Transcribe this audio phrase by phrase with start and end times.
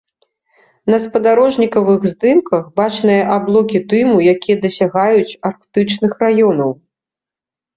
[0.91, 6.71] На спадарожнікавых здымках бачныя аблокі дыму, якія дасягаюць арктычных раёнаў.